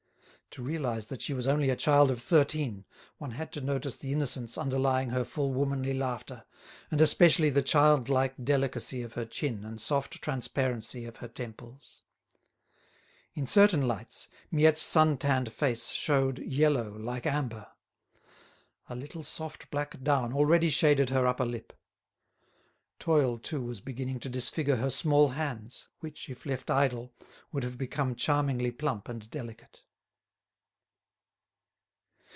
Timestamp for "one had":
3.19-3.53